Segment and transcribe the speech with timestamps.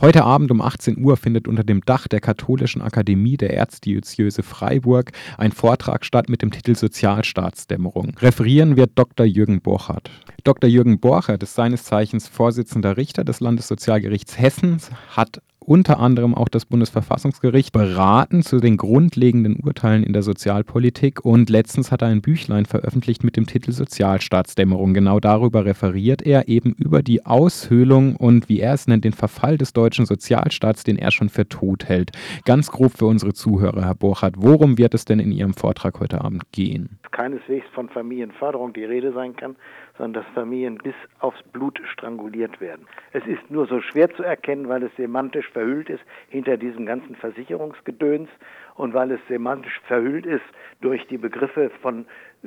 [0.00, 5.12] Heute Abend um 18 Uhr findet unter dem Dach der Katholischen Akademie der Erzdiözese Freiburg
[5.36, 8.16] ein Vortrag statt mit dem Titel Sozialstaatsdämmerung.
[8.16, 9.26] Referieren wird Dr.
[9.26, 10.10] Jürgen Borchardt.
[10.42, 10.70] Dr.
[10.70, 16.64] Jürgen Borchardt ist seines Zeichens Vorsitzender Richter des Landessozialgerichts Hessens, hat unter anderem auch das
[16.64, 22.66] Bundesverfassungsgericht beraten zu den grundlegenden Urteilen in der Sozialpolitik und letztens hat er ein Büchlein
[22.66, 24.94] veröffentlicht mit dem Titel Sozialstaatsdämmerung.
[24.94, 29.58] Genau darüber referiert er eben über die Aushöhlung und wie er es nennt, den Verfall
[29.58, 32.12] des deutschen Sozialstaats, den er schon für tot hält.
[32.44, 36.20] Ganz grob für unsere Zuhörer, Herr Borchardt, worum wird es denn in Ihrem Vortrag heute
[36.20, 36.99] Abend gehen?
[37.10, 39.56] Keineswegs von Familienförderung die Rede sein kann,
[39.96, 42.86] sondern dass Familien bis aufs Blut stranguliert werden.
[43.12, 47.14] Es ist nur so schwer zu erkennen, weil es semantisch verhüllt ist hinter diesem ganzen
[47.16, 48.28] Versicherungsgedöns
[48.74, 50.44] und weil es semantisch verhüllt ist
[50.80, 52.06] durch die Begriffe von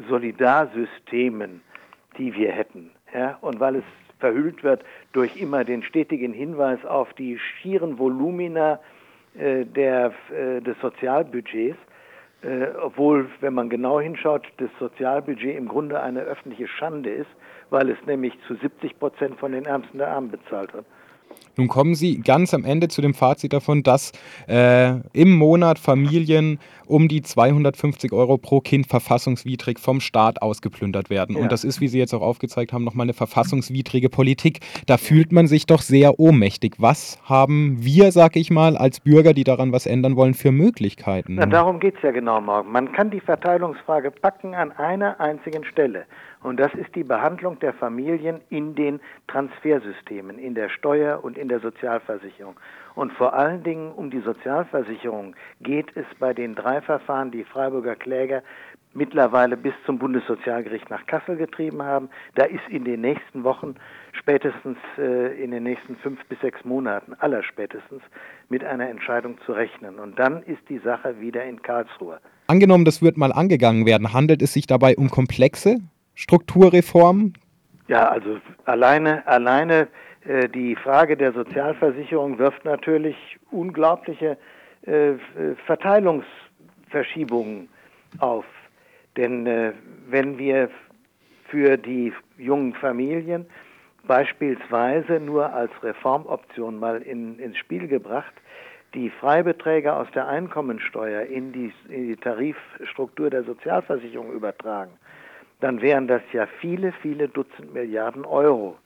[0.09, 1.61] Solidarsystemen,
[2.17, 2.91] die wir hätten.
[3.13, 3.37] Ja?
[3.41, 3.83] Und weil es
[4.19, 8.79] verhüllt wird durch immer den stetigen Hinweis auf die schieren Volumina
[9.37, 11.77] äh, der, äh, des Sozialbudgets
[12.43, 17.29] äh, obwohl, wenn man genau hinschaut, das Sozialbudget im Grunde eine öffentliche Schande ist,
[17.69, 20.85] weil es nämlich zu 70 Prozent von den Ärmsten der Armen bezahlt wird.
[21.55, 24.11] Nun kommen Sie ganz am Ende zu dem Fazit davon, dass
[24.47, 31.35] äh, im Monat Familien um die 250 Euro pro Kind verfassungswidrig vom Staat ausgeplündert werden.
[31.35, 31.43] Ja.
[31.43, 34.59] Und das ist, wie Sie jetzt auch aufgezeigt haben, nochmal eine verfassungswidrige Politik.
[34.87, 36.75] Da fühlt man sich doch sehr ohnmächtig.
[36.79, 41.35] Was haben wir, sag ich mal, als Bürger, die daran was ändern wollen, für Möglichkeiten?
[41.35, 42.71] Na, darum geht es ja genau morgen.
[42.71, 46.05] Man kann die Verteilungsfrage packen an einer einzigen Stelle.
[46.43, 51.47] Und das ist die Behandlung der Familien in den Transfersystemen, in der Steuer- und in
[51.47, 52.55] der Sozialversicherung.
[52.95, 57.95] Und vor allen Dingen um die Sozialversicherung geht es bei den drei Verfahren, die Freiburger
[57.95, 58.43] Kläger
[58.93, 62.09] mittlerweile bis zum Bundessozialgericht nach Kassel getrieben haben.
[62.35, 63.75] Da ist in den nächsten Wochen,
[64.11, 68.03] spätestens äh, in den nächsten fünf bis sechs Monaten, allerspätestens,
[68.49, 69.97] mit einer Entscheidung zu rechnen.
[69.99, 72.19] Und dann ist die Sache wieder in Karlsruhe.
[72.47, 75.77] Angenommen, das wird mal angegangen werden, handelt es sich dabei um komplexe
[76.15, 77.33] Strukturreformen?
[77.87, 79.87] Ja, also alleine, alleine
[80.25, 83.15] äh, die Frage der Sozialversicherung wirft natürlich
[83.51, 84.37] unglaubliche
[84.83, 85.13] äh,
[85.65, 87.69] Verteilungsverschiebungen
[88.19, 88.45] auf.
[89.17, 89.73] Denn äh,
[90.09, 90.69] wenn wir
[91.49, 93.45] für die jungen Familien
[94.07, 98.33] beispielsweise nur als Reformoption mal in, ins Spiel gebracht,
[98.93, 104.91] die Freibeträge aus der Einkommensteuer in die, in die Tarifstruktur der Sozialversicherung übertragen,
[105.63, 108.77] dann wären das ja viele, viele Dutzend Milliarden Euro.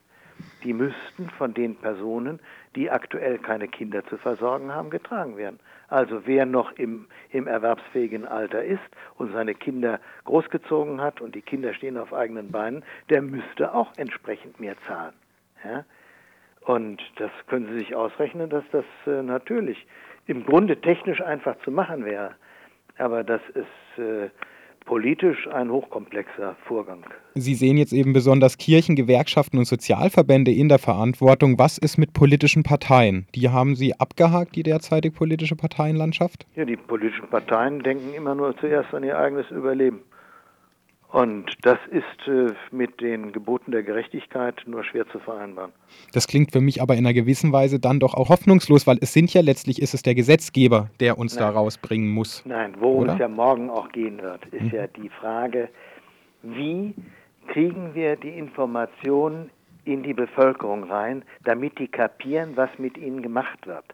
[0.64, 2.40] Die müssten von den Personen,
[2.76, 5.60] die aktuell keine Kinder zu versorgen haben, getragen werden.
[5.88, 8.84] Also wer noch im, im erwerbsfähigen Alter ist
[9.16, 13.92] und seine Kinder großgezogen hat und die Kinder stehen auf eigenen Beinen, der müsste auch
[13.98, 15.16] entsprechend mehr zahlen.
[15.64, 15.84] Ja?
[16.62, 19.88] Und das können Sie sich ausrechnen, dass das äh, natürlich
[20.28, 22.36] im Grunde technisch einfach zu machen wäre.
[23.00, 24.30] Aber das ist äh,
[24.88, 27.04] politisch ein hochkomplexer Vorgang.
[27.36, 31.60] Sie sehen jetzt eben besonders Kirchen, Gewerkschaften und Sozialverbände in der Verantwortung.
[31.60, 33.28] Was ist mit politischen Parteien?
[33.36, 36.48] Die haben Sie abgehakt, die derzeitige politische Parteienlandschaft?
[36.56, 40.00] Ja, die politischen Parteien denken immer nur zuerst an ihr eigenes Überleben.
[41.10, 45.72] Und das ist äh, mit den Geboten der Gerechtigkeit nur schwer zu vereinbaren.
[46.12, 49.14] Das klingt für mich aber in einer gewissen Weise dann doch auch hoffnungslos, weil es
[49.14, 51.46] sind ja letztlich ist es der Gesetzgeber, der uns Nein.
[51.46, 52.44] da rausbringen muss.
[52.46, 53.14] Nein, worum oder?
[53.14, 54.72] es ja morgen auch gehen wird, ist mhm.
[54.72, 55.70] ja die Frage,
[56.44, 56.94] wie
[57.48, 59.50] kriegen wir die Informationen
[59.86, 63.86] in die Bevölkerung rein, damit die kapieren, was mit ihnen gemacht wird.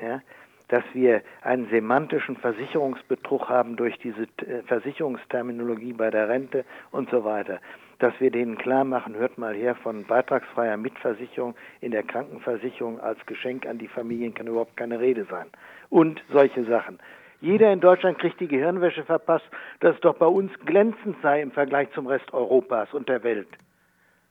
[0.00, 0.22] Ja?
[0.68, 7.24] Dass wir einen semantischen Versicherungsbetrug haben durch diese äh, Versicherungsterminologie bei der Rente und so
[7.24, 7.60] weiter.
[7.98, 13.24] Dass wir denen klar machen, hört mal her, von beitragsfreier Mitversicherung in der Krankenversicherung als
[13.26, 15.46] Geschenk an die Familien kann überhaupt keine Rede sein.
[15.88, 16.98] Und solche Sachen.
[17.40, 19.46] Jeder in Deutschland kriegt die Gehirnwäsche verpasst,
[19.80, 23.48] dass es doch bei uns glänzend sei im Vergleich zum Rest Europas und der Welt.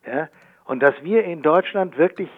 [0.06, 0.28] Ja?
[0.66, 2.30] Und dass wir in Deutschland wirklich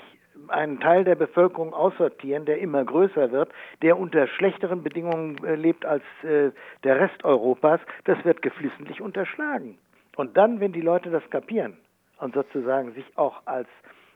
[0.50, 3.50] einen Teil der Bevölkerung aussortieren, der immer größer wird,
[3.82, 6.52] der unter schlechteren Bedingungen äh, lebt als äh,
[6.84, 9.78] der Rest Europas, das wird geflissentlich unterschlagen.
[10.16, 11.78] Und dann, wenn die Leute das kapieren
[12.20, 13.68] und sozusagen sich auch als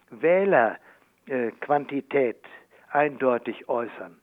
[0.09, 2.39] Wählerquantität äh,
[2.91, 4.20] eindeutig äußern,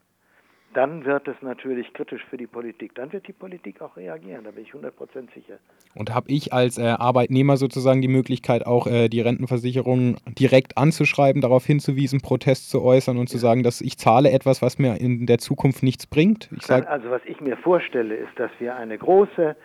[0.75, 2.94] dann wird es natürlich kritisch für die Politik.
[2.94, 4.93] Dann wird die Politik auch reagieren, da bin ich 100%
[5.35, 5.59] sicher.
[5.94, 11.41] Und habe ich als äh, Arbeitnehmer sozusagen die Möglichkeit, auch äh, die Rentenversicherung direkt anzuschreiben,
[11.41, 13.32] darauf hinzuwiesen, Protest zu äußern und ja.
[13.32, 16.50] zu sagen, dass ich zahle etwas, was mir in der Zukunft nichts bringt?
[16.61, 19.56] Sag, also was ich mir vorstelle, ist, dass wir eine große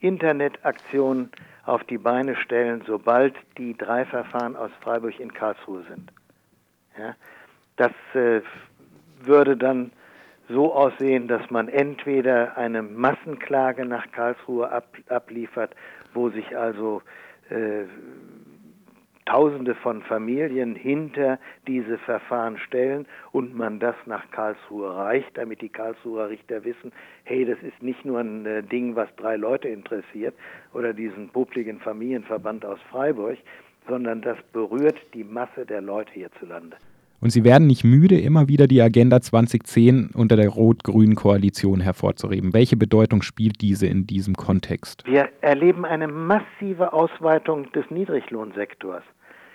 [0.00, 1.30] Internetaktion
[1.64, 6.12] auf die Beine stellen, sobald die drei Verfahren aus Freiburg in Karlsruhe sind.
[6.98, 7.14] Ja?
[7.76, 8.40] Das äh,
[9.22, 9.90] würde dann
[10.48, 15.74] so aussehen, dass man entweder eine Massenklage nach Karlsruhe ab, abliefert,
[16.14, 17.02] wo sich also
[17.50, 17.84] äh,
[19.26, 25.68] Tausende von Familien hinter diese Verfahren stellen und man das nach Karlsruhe reicht, damit die
[25.68, 26.92] Karlsruher Richter wissen,
[27.24, 30.36] hey, das ist nicht nur ein äh, Ding, was drei Leute interessiert
[30.74, 33.38] oder diesen publiken Familienverband aus Freiburg,
[33.88, 36.76] sondern das berührt die Masse der Leute hierzulande.
[37.26, 42.54] Und sie werden nicht müde, immer wieder die Agenda 2010 unter der rot-grünen Koalition hervorzuheben.
[42.54, 45.04] Welche Bedeutung spielt diese in diesem Kontext?
[45.06, 49.02] Wir erleben eine massive Ausweitung des Niedriglohnsektors.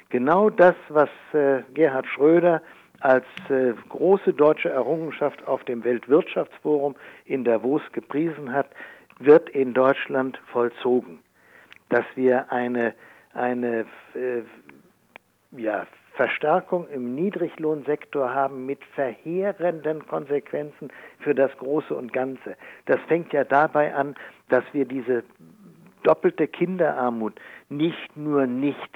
[0.09, 2.61] Genau das, was äh, Gerhard Schröder
[2.99, 8.67] als äh, große deutsche Errungenschaft auf dem Weltwirtschaftsforum in Davos gepriesen hat,
[9.17, 11.19] wird in Deutschland vollzogen.
[11.87, 12.93] Dass wir eine,
[13.33, 14.41] eine äh,
[15.57, 22.55] ja, Verstärkung im Niedriglohnsektor haben mit verheerenden Konsequenzen für das Große und Ganze.
[22.85, 24.15] Das fängt ja dabei an,
[24.49, 25.23] dass wir diese
[26.03, 28.91] doppelte Kinderarmut nicht nur nicht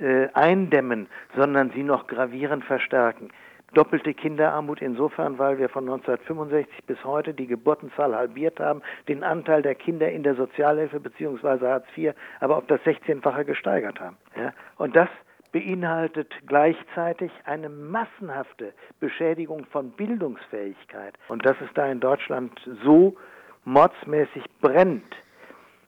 [0.00, 3.28] äh, eindämmen, sondern sie noch gravierend verstärken.
[3.74, 9.62] Doppelte Kinderarmut insofern, weil wir von 1965 bis heute die Geburtenzahl halbiert haben, den Anteil
[9.62, 11.66] der Kinder in der Sozialhilfe bzw.
[11.66, 14.16] Hartz IV aber auf das 16-fache gesteigert haben.
[14.36, 14.52] Ja?
[14.76, 15.08] Und das
[15.56, 21.14] beinhaltet gleichzeitig eine massenhafte Beschädigung von Bildungsfähigkeit.
[21.28, 22.52] Und dass es da in Deutschland
[22.84, 23.16] so
[23.64, 25.16] mordsmäßig brennt,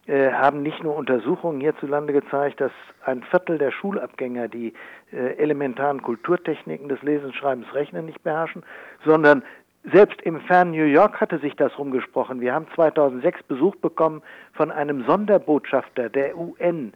[0.06, 2.72] äh, haben nicht nur Untersuchungen hierzulande gezeigt, dass
[3.04, 4.72] ein Viertel der Schulabgänger die
[5.12, 8.62] äh, elementaren Kulturtechniken des Lesens, Schreibens, Rechnen nicht beherrschen,
[9.04, 9.42] sondern
[9.92, 12.40] selbst im fernen New York hatte sich das rumgesprochen.
[12.40, 16.92] Wir haben 2006 Besuch bekommen von einem Sonderbotschafter der UN mhm.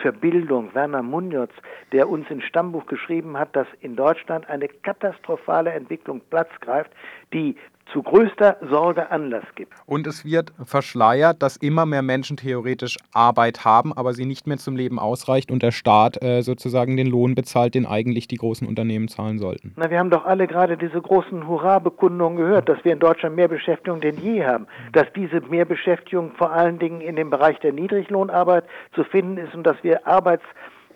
[0.00, 1.50] für Bildung, Werner Munoz,
[1.92, 6.90] der uns ins Stammbuch geschrieben hat, dass in Deutschland eine katastrophale Entwicklung Platz greift,
[7.32, 7.56] die
[7.92, 9.72] zu größter Sorge Anlass gibt.
[9.86, 14.58] Und es wird verschleiert, dass immer mehr Menschen theoretisch Arbeit haben, aber sie nicht mehr
[14.58, 18.66] zum Leben ausreicht und der Staat äh, sozusagen den Lohn bezahlt, den eigentlich die großen
[18.66, 19.72] Unternehmen zahlen sollten.
[19.76, 23.48] Na, wir haben doch alle gerade diese großen Hurra-Bekundungen gehört, dass wir in Deutschland mehr
[23.48, 28.64] Beschäftigung denn je haben, dass diese Mehrbeschäftigung vor allen Dingen in dem Bereich der Niedriglohnarbeit
[28.94, 30.44] zu finden ist und dass wir Arbeits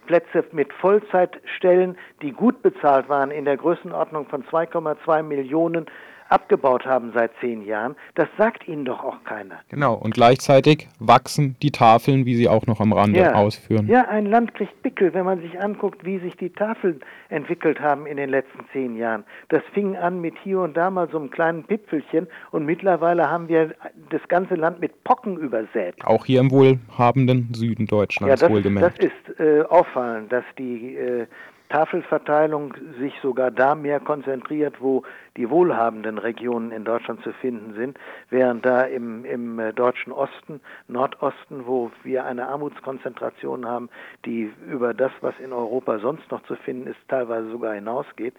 [0.06, 5.86] Plätze mit Vollzeitstellen, die gut bezahlt waren, in der Größenordnung von 2,2 Millionen
[6.30, 9.60] abgebaut haben seit zehn Jahren, das sagt Ihnen doch auch keiner.
[9.68, 13.34] Genau, und gleichzeitig wachsen die Tafeln, wie Sie auch noch am Rande ja.
[13.34, 13.88] ausführen.
[13.88, 18.06] Ja, ein Land kriegt Pickel, wenn man sich anguckt, wie sich die Tafeln entwickelt haben
[18.06, 19.24] in den letzten zehn Jahren.
[19.48, 23.48] Das fing an mit hier und da mal so einem kleinen Pipfelchen und mittlerweile haben
[23.48, 23.74] wir
[24.10, 25.94] das ganze Land mit Pocken übersät.
[26.04, 28.98] Auch hier im wohlhabenden Süden Deutschlands ja, das, wohlgemerkt.
[28.98, 31.26] Das ist äh, auffallend, dass die äh,
[31.70, 35.04] Tafelverteilung sich sogar da mehr konzentriert, wo
[35.36, 37.96] die wohlhabenden Regionen in Deutschland zu finden sind,
[38.28, 43.88] während da im, im äh, deutschen Osten, Nordosten, wo wir eine Armutskonzentration haben,
[44.24, 48.34] die über das, was in Europa sonst noch zu finden ist, teilweise sogar hinausgeht,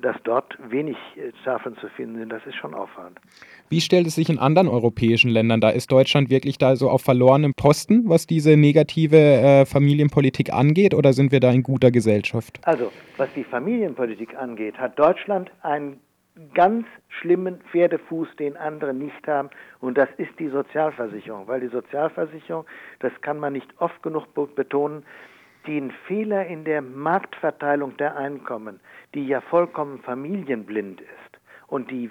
[0.00, 3.18] dass dort wenig äh, Tafeln zu finden sind, das ist schon auffallend.
[3.68, 5.68] Wie stellt es sich in anderen europäischen Ländern da?
[5.68, 11.12] Ist Deutschland wirklich da so auf verlorenem Posten, was diese negative äh, Familienpolitik angeht, oder
[11.12, 12.60] sind wir da in guter Gesellschaft?
[12.62, 16.00] Also, was die Familienpolitik angeht, hat Deutschland einen
[16.54, 22.64] ganz schlimmen Pferdefuß, den andere nicht haben, und das ist die Sozialversicherung, weil die Sozialversicherung,
[23.00, 25.04] das kann man nicht oft genug betonen,
[25.66, 28.80] den Fehler in der Marktverteilung der Einkommen,
[29.14, 32.10] die ja vollkommen familienblind ist und die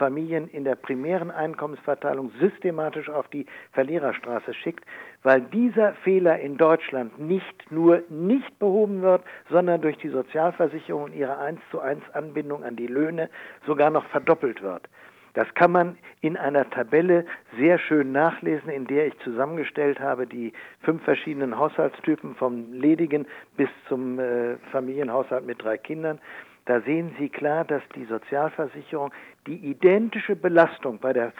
[0.00, 4.84] Familien in der primären Einkommensverteilung systematisch auf die Verliererstraße schickt,
[5.22, 11.14] weil dieser Fehler in Deutschland nicht nur nicht behoben wird, sondern durch die Sozialversicherung und
[11.14, 13.28] ihre 1 zu 1 Anbindung an die Löhne
[13.66, 14.88] sogar noch verdoppelt wird.
[15.34, 17.24] Das kann man in einer Tabelle
[17.58, 23.68] sehr schön nachlesen, in der ich zusammengestellt habe die fünf verschiedenen Haushaltstypen vom ledigen bis
[23.88, 26.18] zum äh, Familienhaushalt mit drei Kindern.
[26.66, 29.12] Da sehen Sie klar, dass die Sozialversicherung
[29.46, 31.32] die identische Belastung bei der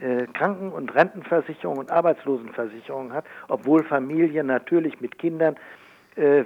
[0.00, 5.56] äh, Kranken- und Rentenversicherung und Arbeitslosenversicherung hat, obwohl Familien natürlich mit Kindern
[6.16, 6.44] äh,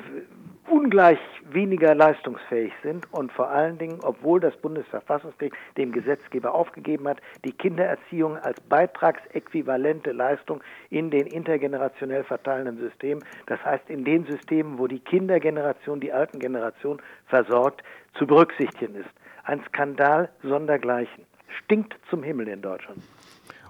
[0.72, 1.18] ungleich
[1.50, 7.52] weniger leistungsfähig sind und vor allen Dingen, obwohl das Bundesverfassungsgericht dem Gesetzgeber aufgegeben hat, die
[7.52, 14.86] Kindererziehung als beitragsäquivalente Leistung in den intergenerationell verteilenden Systemen, das heißt in den Systemen, wo
[14.86, 17.82] die Kindergeneration die alten Generation versorgt,
[18.14, 19.10] zu berücksichtigen ist.
[19.44, 21.26] Ein Skandal sondergleichen.
[21.64, 23.02] Stinkt zum Himmel in Deutschland.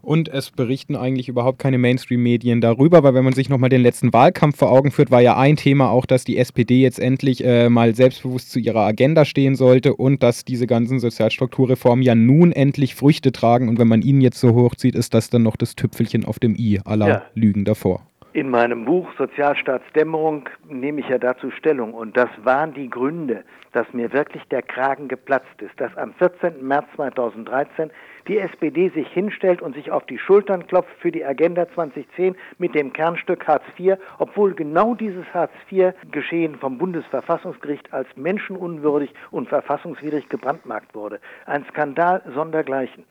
[0.03, 4.13] Und es berichten eigentlich überhaupt keine Mainstream-Medien darüber, weil wenn man sich nochmal den letzten
[4.13, 7.69] Wahlkampf vor Augen führt, war ja ein Thema auch, dass die SPD jetzt endlich äh,
[7.69, 12.97] mal selbstbewusst zu ihrer Agenda stehen sollte und dass diese ganzen Sozialstrukturreformen ja nun endlich
[12.97, 13.69] Früchte tragen.
[13.69, 16.57] Und wenn man ihnen jetzt so hochzieht, ist das dann noch das Tüpfelchen auf dem
[16.57, 17.23] i aller ja.
[17.35, 18.03] Lügen davor.
[18.35, 23.93] In meinem Buch Sozialstaatsdämmerung nehme ich ja dazu Stellung und das waren die Gründe, dass
[23.93, 26.67] mir wirklich der Kragen geplatzt ist, dass am 14.
[26.67, 27.91] März 2013
[28.29, 32.75] die SPD sich hinstellt und sich auf die Schultern klopft für die Agenda 2010 mit
[32.75, 40.31] dem Kernstück Hartz IV, obwohl genau dieses Hartz IV-Geschehen vom Bundesverfassungsgericht als menschenunwürdig und verfassungswidrig
[40.31, 41.21] gebrandmarkt wurde.
[41.45, 43.05] Ein Skandal sondergleichen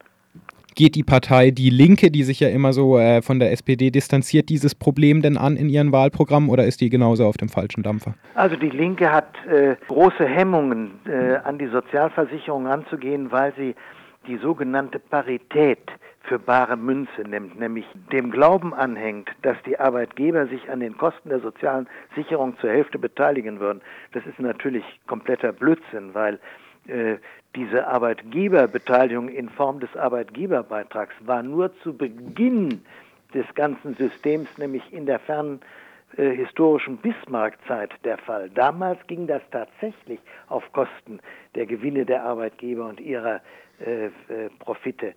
[0.76, 4.50] geht die Partei Die Linke, die sich ja immer so äh, von der SPD distanziert,
[4.50, 8.14] dieses Problem denn an in ihren Wahlprogrammen oder ist die genauso auf dem falschen Dampfer?
[8.36, 13.76] Also die Linke hat äh, große Hemmungen, äh, an die Sozialversicherung anzugehen, weil sie
[14.28, 15.92] die sogenannte Parität
[16.24, 21.30] für bare Münze nimmt, nämlich dem Glauben anhängt, dass die Arbeitgeber sich an den Kosten
[21.30, 23.82] der sozialen Sicherung zur Hälfte beteiligen würden.
[24.14, 26.40] Das ist natürlich kompletter Blödsinn, weil
[26.88, 27.18] äh,
[27.56, 32.82] diese Arbeitgeberbeteiligung in Form des Arbeitgeberbeitrags war nur zu Beginn
[33.34, 35.62] des ganzen Systems, nämlich in der fernen
[36.18, 38.50] äh, historischen Bismarck-Zeit der Fall.
[38.50, 41.20] Damals ging das tatsächlich auf Kosten
[41.56, 43.42] der Gewinne der Arbeitgeber und ihrer
[43.86, 44.10] äh, äh,
[44.60, 45.14] Profite.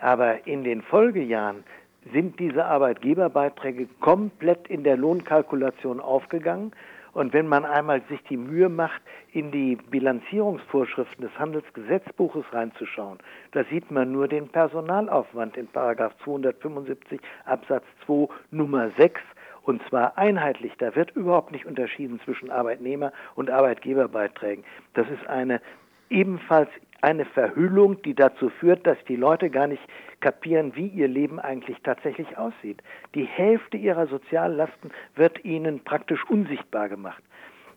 [0.00, 1.64] Aber in den Folgejahren
[2.12, 6.72] sind diese Arbeitgeberbeiträge komplett in der Lohnkalkulation aufgegangen
[7.12, 9.02] und wenn man einmal sich die Mühe macht,
[9.32, 13.18] in die Bilanzierungsvorschriften des Handelsgesetzbuches reinzuschauen,
[13.52, 19.20] da sieht man nur den Personalaufwand in Paragraph 275 Absatz 2 Nummer 6
[19.62, 20.72] und zwar einheitlich.
[20.78, 24.64] Da wird überhaupt nicht unterschieden zwischen Arbeitnehmer und Arbeitgeberbeiträgen.
[24.94, 25.60] Das ist eine
[26.08, 26.70] ebenfalls
[27.02, 29.82] eine Verhüllung, die dazu führt, dass die Leute gar nicht
[30.20, 32.82] kapieren, wie ihr Leben eigentlich tatsächlich aussieht.
[33.14, 37.22] Die Hälfte ihrer Soziallasten wird ihnen praktisch unsichtbar gemacht.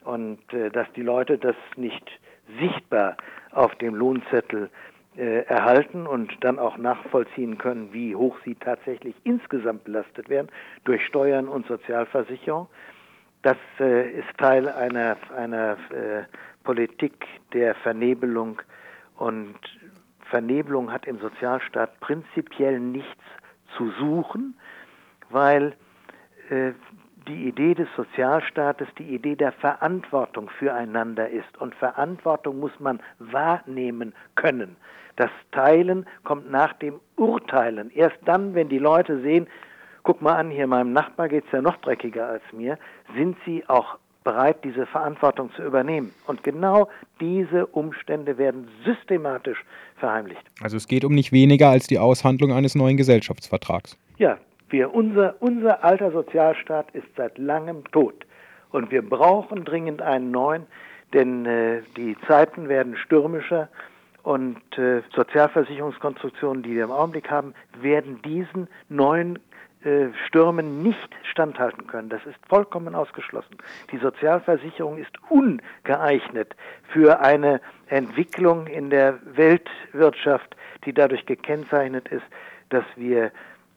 [0.04, 2.10] Und äh, dass die Leute das nicht
[2.60, 3.16] sichtbar
[3.52, 4.70] auf dem Lohnzettel
[5.16, 10.50] äh, erhalten und dann auch nachvollziehen können, wie hoch sie tatsächlich insgesamt belastet werden
[10.86, 12.68] durch Steuern und Sozialversicherung.
[13.44, 16.24] Das äh, ist Teil einer, einer äh,
[16.64, 17.14] Politik
[17.54, 18.62] der Vernebelung
[19.18, 19.56] und
[20.30, 23.22] Vernebelung hat im Sozialstaat prinzipiell nichts
[23.78, 24.56] zu suchen,
[25.30, 25.76] weil
[26.50, 26.72] äh,
[27.28, 31.58] die Idee des Sozialstaates die Idee der Verantwortung füreinander ist.
[31.60, 34.76] Und Verantwortung muss man wahrnehmen können.
[35.16, 37.92] Das Teilen kommt nach dem Urteilen.
[37.92, 39.48] Erst dann, wenn die Leute sehen,
[40.04, 42.78] guck mal an, hier meinem Nachbar geht es ja noch dreckiger als mir,
[43.16, 46.14] sind sie auch bereit, diese Verantwortung zu übernehmen.
[46.28, 46.90] Und genau
[47.20, 49.64] diese Umstände werden systematisch
[49.98, 50.42] verheimlicht.
[50.62, 53.98] Also es geht um nicht weniger als die Aushandlung eines neuen Gesellschaftsvertrags.
[54.18, 54.38] Ja,
[54.70, 58.26] wir, unser, unser alter Sozialstaat ist seit langem tot.
[58.72, 60.66] Und wir brauchen dringend einen neuen,
[61.14, 63.70] denn äh, die Zeiten werden stürmischer
[64.24, 69.38] und äh, Sozialversicherungskonstruktionen, die wir im Augenblick haben, werden diesen neuen
[70.28, 72.10] Stürmen nicht standhalten können.
[72.10, 73.58] Das ist vollkommen ausgeschlossen.
[73.92, 76.56] Die Sozialversicherung ist ungeeignet
[76.90, 82.26] für eine Entwicklung in der Weltwirtschaft, die dadurch gekennzeichnet ist,
[82.70, 83.32] dass wir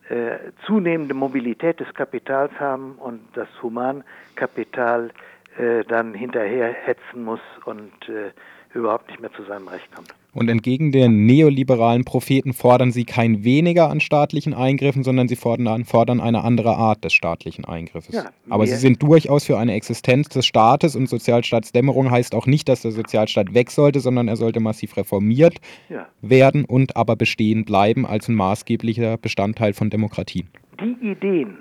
[0.08, 5.10] äh, zunehmende Mobilität des Kapitals haben und das Humankapital
[5.58, 8.30] äh, dann hinterher hetzen muss und äh,
[8.74, 10.14] überhaupt nicht mehr zu seinem Recht kommt.
[10.32, 15.86] Und entgegen den neoliberalen Propheten fordern sie kein weniger an staatlichen Eingriffen, sondern sie fordern,
[15.86, 18.14] fordern eine andere Art des staatlichen Eingriffes.
[18.14, 22.68] Ja, Aber sie sind durchaus für eine Existenz des Staates und Sozialstaatsdämmerung heißt auch nicht,
[22.68, 25.56] dass der Sozialstaat weg sollte, sondern er sollte massiv reformiert
[25.88, 26.06] ja.
[26.20, 30.48] werden und aber bestehen bleiben als ein maßgeblicher Bestandteil von Demokratien.
[30.78, 31.56] Die Ideen,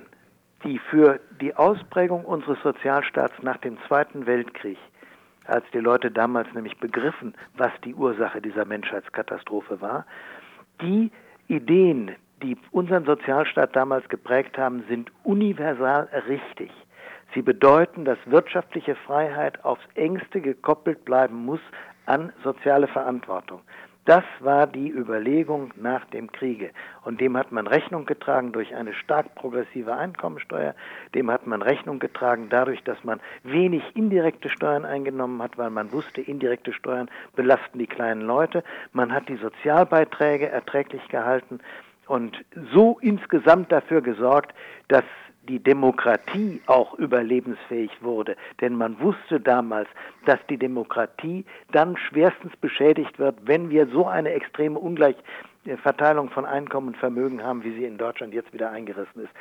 [0.66, 4.78] die für die Ausprägung unseres Sozialstaats nach dem Zweiten Weltkrieg
[5.48, 10.06] als die Leute damals nämlich begriffen, was die Ursache dieser Menschheitskatastrophe war.
[10.82, 11.12] Die
[11.48, 16.72] Ideen, die unseren Sozialstaat damals geprägt haben, sind universal richtig.
[17.36, 21.60] Sie bedeuten, dass wirtschaftliche Freiheit aufs engste gekoppelt bleiben muss
[22.06, 23.62] an soziale Verantwortung.
[24.06, 26.70] Das war die Überlegung nach dem Kriege.
[27.04, 30.76] Und dem hat man Rechnung getragen durch eine stark progressive Einkommensteuer.
[31.16, 35.92] Dem hat man Rechnung getragen dadurch, dass man wenig indirekte Steuern eingenommen hat, weil man
[35.92, 38.64] wusste, indirekte Steuern belasten die kleinen Leute.
[38.94, 41.60] Man hat die Sozialbeiträge erträglich gehalten
[42.06, 42.38] und
[42.74, 44.54] so insgesamt dafür gesorgt,
[44.88, 45.04] dass
[45.48, 48.36] die Demokratie auch überlebensfähig wurde.
[48.62, 49.88] Denn man wusste damals,
[50.25, 55.24] dass die Demokratie dann schwerstens beschädigt wird, wenn wir so eine extreme Ungleichheit
[55.82, 59.34] Verteilung von Einkommen und Vermögen haben, wie sie in Deutschland jetzt wieder eingerissen ist.